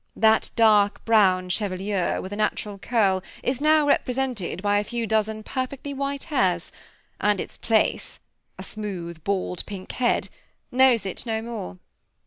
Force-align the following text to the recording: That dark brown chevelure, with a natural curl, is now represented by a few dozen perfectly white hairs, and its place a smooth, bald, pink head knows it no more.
That 0.15 0.49
dark 0.55 1.05
brown 1.05 1.49
chevelure, 1.49 2.23
with 2.23 2.31
a 2.31 2.35
natural 2.35 2.79
curl, 2.79 3.21
is 3.43 3.61
now 3.61 3.85
represented 3.87 4.63
by 4.63 4.79
a 4.79 4.83
few 4.83 5.05
dozen 5.05 5.43
perfectly 5.43 5.93
white 5.93 6.23
hairs, 6.23 6.71
and 7.19 7.39
its 7.39 7.55
place 7.55 8.19
a 8.57 8.63
smooth, 8.63 9.23
bald, 9.23 9.63
pink 9.67 9.91
head 9.91 10.29
knows 10.71 11.05
it 11.05 11.27
no 11.27 11.43
more. 11.43 11.77